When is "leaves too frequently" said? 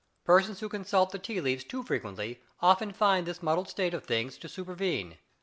1.39-2.41